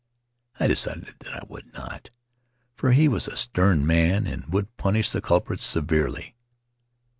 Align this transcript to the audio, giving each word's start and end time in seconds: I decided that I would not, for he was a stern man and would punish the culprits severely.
I 0.59 0.65
decided 0.65 1.13
that 1.19 1.35
I 1.35 1.43
would 1.47 1.73
not, 1.75 2.09
for 2.75 2.91
he 2.91 3.07
was 3.07 3.27
a 3.27 3.37
stern 3.37 3.85
man 3.85 4.25
and 4.25 4.51
would 4.51 4.75
punish 4.75 5.11
the 5.11 5.21
culprits 5.21 5.63
severely. 5.63 6.33